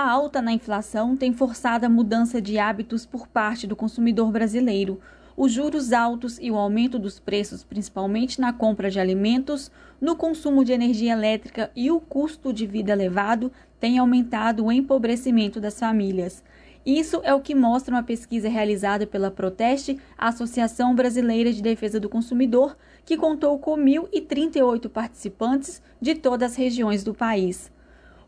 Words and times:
A 0.00 0.08
alta 0.08 0.40
na 0.40 0.52
inflação 0.52 1.16
tem 1.16 1.32
forçado 1.32 1.84
a 1.84 1.88
mudança 1.88 2.40
de 2.40 2.56
hábitos 2.56 3.04
por 3.04 3.26
parte 3.26 3.66
do 3.66 3.74
consumidor 3.74 4.30
brasileiro. 4.30 5.00
Os 5.36 5.50
juros 5.50 5.92
altos 5.92 6.38
e 6.40 6.52
o 6.52 6.56
aumento 6.56 7.00
dos 7.00 7.18
preços, 7.18 7.64
principalmente 7.64 8.40
na 8.40 8.52
compra 8.52 8.92
de 8.92 9.00
alimentos, 9.00 9.72
no 10.00 10.14
consumo 10.14 10.64
de 10.64 10.70
energia 10.70 11.14
elétrica 11.14 11.72
e 11.74 11.90
o 11.90 11.98
custo 11.98 12.52
de 12.52 12.64
vida 12.64 12.92
elevado, 12.92 13.50
têm 13.80 13.98
aumentado 13.98 14.64
o 14.64 14.70
empobrecimento 14.70 15.60
das 15.60 15.80
famílias. 15.80 16.44
Isso 16.86 17.20
é 17.24 17.34
o 17.34 17.40
que 17.40 17.52
mostra 17.52 17.92
uma 17.92 18.04
pesquisa 18.04 18.48
realizada 18.48 19.04
pela 19.04 19.32
Proteste, 19.32 19.98
a 20.16 20.28
Associação 20.28 20.94
Brasileira 20.94 21.52
de 21.52 21.60
Defesa 21.60 21.98
do 21.98 22.08
Consumidor, 22.08 22.76
que 23.04 23.16
contou 23.16 23.58
com 23.58 23.76
1.038 23.76 24.88
participantes 24.88 25.82
de 26.00 26.14
todas 26.14 26.52
as 26.52 26.56
regiões 26.56 27.02
do 27.02 27.12
país. 27.12 27.68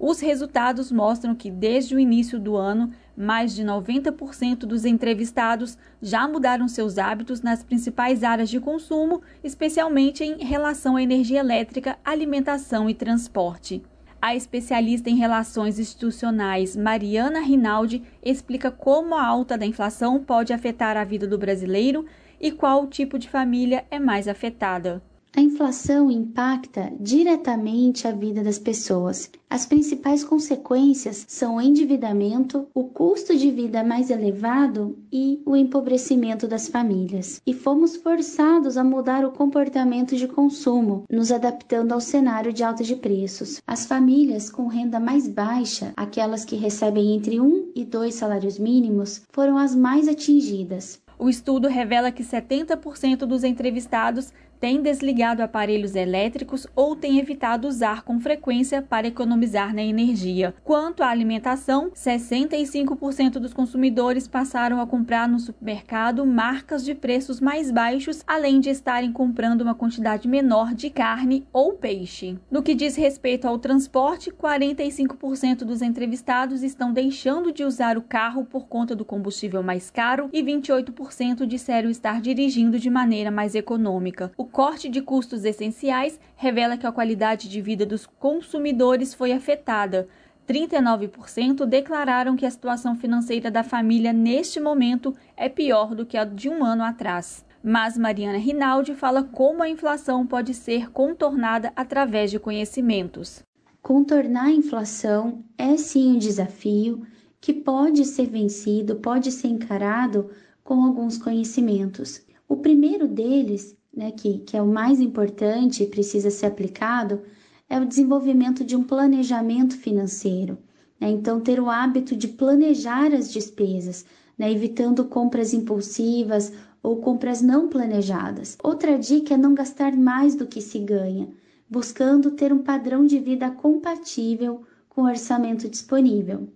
Os 0.00 0.20
resultados 0.20 0.92
mostram 0.92 1.34
que, 1.34 1.50
desde 1.50 1.96
o 1.96 1.98
início 1.98 2.38
do 2.38 2.56
ano, 2.56 2.92
mais 3.16 3.52
de 3.52 3.64
90% 3.64 4.58
dos 4.58 4.84
entrevistados 4.84 5.76
já 6.00 6.28
mudaram 6.28 6.68
seus 6.68 6.98
hábitos 6.98 7.40
nas 7.40 7.64
principais 7.64 8.22
áreas 8.22 8.48
de 8.48 8.60
consumo, 8.60 9.20
especialmente 9.42 10.22
em 10.22 10.44
relação 10.44 10.94
à 10.94 11.02
energia 11.02 11.40
elétrica, 11.40 11.98
alimentação 12.04 12.88
e 12.88 12.94
transporte. 12.94 13.82
A 14.22 14.36
especialista 14.36 15.10
em 15.10 15.16
relações 15.16 15.80
institucionais 15.80 16.76
Mariana 16.76 17.40
Rinaldi 17.40 18.02
explica 18.22 18.70
como 18.70 19.16
a 19.16 19.24
alta 19.24 19.58
da 19.58 19.66
inflação 19.66 20.22
pode 20.22 20.52
afetar 20.52 20.96
a 20.96 21.04
vida 21.04 21.26
do 21.26 21.38
brasileiro 21.38 22.04
e 22.40 22.52
qual 22.52 22.86
tipo 22.86 23.18
de 23.18 23.28
família 23.28 23.84
é 23.90 23.98
mais 23.98 24.28
afetada. 24.28 25.02
A 25.36 25.42
inflação 25.42 26.10
impacta 26.10 26.90
diretamente 26.98 28.08
a 28.08 28.12
vida 28.12 28.42
das 28.42 28.58
pessoas. 28.58 29.30
As 29.48 29.66
principais 29.66 30.24
consequências 30.24 31.24
são 31.28 31.56
o 31.56 31.60
endividamento, 31.60 32.66
o 32.74 32.84
custo 32.84 33.36
de 33.36 33.50
vida 33.50 33.84
mais 33.84 34.10
elevado 34.10 34.98
e 35.12 35.42
o 35.44 35.54
empobrecimento 35.54 36.48
das 36.48 36.66
famílias. 36.66 37.42
E 37.46 37.52
fomos 37.52 37.94
forçados 37.96 38.78
a 38.78 38.82
mudar 38.82 39.24
o 39.24 39.30
comportamento 39.30 40.16
de 40.16 40.26
consumo, 40.26 41.04
nos 41.10 41.30
adaptando 41.30 41.92
ao 41.92 42.00
cenário 42.00 42.52
de 42.52 42.64
alta 42.64 42.82
de 42.82 42.96
preços. 42.96 43.60
As 43.66 43.84
famílias 43.84 44.48
com 44.48 44.66
renda 44.66 44.98
mais 44.98 45.28
baixa, 45.28 45.92
aquelas 45.94 46.44
que 46.44 46.56
recebem 46.56 47.14
entre 47.14 47.38
um 47.38 47.70
e 47.74 47.84
dois 47.84 48.14
salários 48.14 48.58
mínimos, 48.58 49.22
foram 49.30 49.58
as 49.58 49.74
mais 49.74 50.08
atingidas. 50.08 51.00
O 51.20 51.28
estudo 51.28 51.66
revela 51.66 52.12
que 52.12 52.22
70% 52.22 53.26
dos 53.26 53.42
entrevistados 53.42 54.32
tem 54.60 54.82
desligado 54.82 55.42
aparelhos 55.42 55.94
elétricos 55.94 56.66
ou 56.74 56.96
tem 56.96 57.18
evitado 57.18 57.68
usar 57.68 58.02
com 58.02 58.18
frequência 58.18 58.82
para 58.82 59.06
economizar 59.06 59.74
na 59.74 59.82
energia. 59.82 60.54
Quanto 60.64 61.02
à 61.02 61.08
alimentação, 61.08 61.90
65% 61.90 63.32
dos 63.34 63.54
consumidores 63.54 64.26
passaram 64.26 64.80
a 64.80 64.86
comprar 64.86 65.28
no 65.28 65.38
supermercado 65.38 66.26
marcas 66.26 66.84
de 66.84 66.94
preços 66.94 67.40
mais 67.40 67.70
baixos, 67.70 68.22
além 68.26 68.60
de 68.60 68.70
estarem 68.70 69.12
comprando 69.12 69.62
uma 69.62 69.74
quantidade 69.74 70.26
menor 70.26 70.74
de 70.74 70.90
carne 70.90 71.46
ou 71.52 71.74
peixe. 71.74 72.38
No 72.50 72.62
que 72.62 72.74
diz 72.74 72.96
respeito 72.96 73.46
ao 73.46 73.58
transporte, 73.58 74.30
45% 74.30 75.58
dos 75.64 75.82
entrevistados 75.82 76.62
estão 76.62 76.92
deixando 76.92 77.52
de 77.52 77.64
usar 77.64 77.96
o 77.96 78.02
carro 78.02 78.44
por 78.44 78.66
conta 78.66 78.96
do 78.96 79.04
combustível 79.04 79.62
mais 79.62 79.90
caro 79.90 80.28
e 80.32 80.42
28% 80.42 81.46
disseram 81.46 81.90
estar 81.90 82.20
dirigindo 82.20 82.78
de 82.78 82.90
maneira 82.90 83.30
mais 83.30 83.54
econômica. 83.54 84.32
O 84.36 84.47
corte 84.48 84.88
de 84.88 85.00
custos 85.00 85.44
essenciais 85.44 86.18
revela 86.36 86.76
que 86.76 86.86
a 86.86 86.92
qualidade 86.92 87.48
de 87.48 87.60
vida 87.60 87.86
dos 87.86 88.06
consumidores 88.06 89.14
foi 89.14 89.32
afetada. 89.32 90.08
39% 90.48 91.66
declararam 91.66 92.34
que 92.34 92.46
a 92.46 92.50
situação 92.50 92.96
financeira 92.96 93.50
da 93.50 93.62
família 93.62 94.12
neste 94.12 94.58
momento 94.58 95.14
é 95.36 95.48
pior 95.48 95.94
do 95.94 96.06
que 96.06 96.16
a 96.16 96.24
de 96.24 96.48
um 96.48 96.64
ano 96.64 96.82
atrás. 96.82 97.44
Mas 97.62 97.98
Mariana 97.98 98.38
Rinaldi 98.38 98.94
fala 98.94 99.22
como 99.22 99.62
a 99.62 99.68
inflação 99.68 100.26
pode 100.26 100.54
ser 100.54 100.90
contornada 100.90 101.72
através 101.76 102.30
de 102.30 102.38
conhecimentos. 102.38 103.42
Contornar 103.82 104.46
a 104.46 104.52
inflação 104.52 105.44
é 105.56 105.76
sim 105.76 106.14
um 106.14 106.18
desafio 106.18 107.06
que 107.40 107.52
pode 107.52 108.04
ser 108.04 108.26
vencido, 108.26 108.96
pode 108.96 109.30
ser 109.30 109.48
encarado 109.48 110.30
com 110.64 110.82
alguns 110.82 111.18
conhecimentos. 111.18 112.22
O 112.48 112.56
primeiro 112.56 113.06
deles 113.06 113.76
né, 113.98 114.12
que, 114.12 114.38
que 114.38 114.56
é 114.56 114.62
o 114.62 114.66
mais 114.66 115.00
importante 115.00 115.82
e 115.82 115.86
precisa 115.86 116.30
ser 116.30 116.46
aplicado, 116.46 117.20
é 117.68 117.80
o 117.80 117.84
desenvolvimento 117.84 118.62
de 118.62 118.76
um 118.76 118.84
planejamento 118.84 119.76
financeiro. 119.76 120.56
Né? 121.00 121.10
Então, 121.10 121.40
ter 121.40 121.58
o 121.58 121.68
hábito 121.68 122.14
de 122.14 122.28
planejar 122.28 123.12
as 123.12 123.32
despesas, 123.32 124.06
né? 124.38 124.52
evitando 124.52 125.04
compras 125.06 125.52
impulsivas 125.52 126.52
ou 126.80 126.98
compras 126.98 127.42
não 127.42 127.68
planejadas. 127.68 128.56
Outra 128.62 128.96
dica 128.96 129.34
é 129.34 129.36
não 129.36 129.52
gastar 129.52 129.96
mais 129.96 130.36
do 130.36 130.46
que 130.46 130.60
se 130.60 130.78
ganha, 130.78 131.28
buscando 131.68 132.30
ter 132.30 132.52
um 132.52 132.62
padrão 132.62 133.04
de 133.04 133.18
vida 133.18 133.50
compatível 133.50 134.62
com 134.88 135.02
o 135.02 135.06
orçamento 135.06 135.68
disponível. 135.68 136.48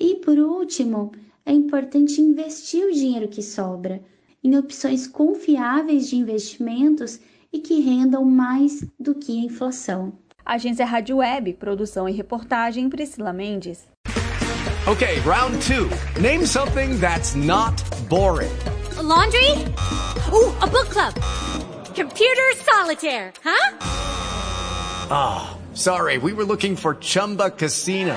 E 0.00 0.14
por 0.14 0.38
último, 0.38 1.12
é 1.44 1.52
importante 1.52 2.22
investir 2.22 2.86
o 2.86 2.92
dinheiro 2.92 3.28
que 3.28 3.42
sobra 3.42 4.02
em 4.46 4.56
opções 4.56 5.08
confiáveis 5.08 6.08
de 6.08 6.14
investimentos 6.14 7.18
e 7.52 7.58
que 7.58 7.80
rendam 7.80 8.24
mais 8.24 8.84
do 8.98 9.12
que 9.12 9.32
a 9.40 9.44
inflação. 9.44 10.12
Agência 10.44 10.86
Rádio 10.86 11.16
Web, 11.16 11.54
produção 11.54 12.08
e 12.08 12.12
reportagem 12.12 12.88
Priscila 12.88 13.32
Mendes. 13.32 13.88
Okay, 14.86 15.18
round 15.24 15.58
two. 15.66 15.90
Name 16.20 16.46
something 16.46 16.96
that's 17.00 17.34
not 17.34 17.74
boring. 18.08 18.52
A 18.96 19.02
laundry? 19.02 19.50
Ooh, 20.32 20.54
a 20.62 20.66
book 20.68 20.90
club. 20.90 21.14
Computer 21.92 22.54
solitaire, 22.62 23.32
huh? 23.42 23.76
Ah, 25.10 25.56
oh, 25.56 25.74
sorry. 25.74 26.18
We 26.18 26.32
were 26.32 26.44
looking 26.44 26.76
for 26.76 26.94
Chumba 27.00 27.50
Casino. 27.50 28.16